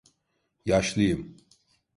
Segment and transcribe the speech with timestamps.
[0.65, 1.37] Yaşlıyım.